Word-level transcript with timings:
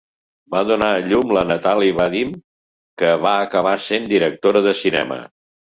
Va 0.53 0.61
donar 0.69 0.87
a 0.93 1.03
llum 1.11 1.33
la 1.37 1.43
Nathalie 1.49 1.95
Vadim, 1.99 2.33
que 3.03 3.13
va 3.29 3.37
acabar 3.45 3.77
sent 3.91 4.11
directora 4.17 4.67
de 4.73 4.77
cinema. 4.85 5.23